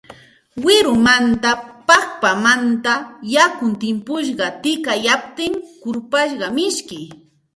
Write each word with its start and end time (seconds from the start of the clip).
Wirumanta, 0.63 1.51
paqpamanta 1.87 2.93
yakun 3.35 3.71
timpusqa 3.81 4.45
tikayaptin 4.61 5.53
kurpasqa 5.81 6.47
miski 6.55 6.99